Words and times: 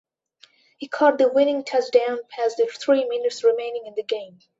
He 0.79 0.87
caught 0.87 1.19
the 1.19 1.31
winning 1.31 1.63
touchdown 1.63 2.17
pass 2.27 2.55
with 2.57 2.71
three 2.71 3.05
minutes 3.05 3.43
remaining 3.43 3.85
in 3.85 3.93
the 3.93 4.01
game. 4.01 4.39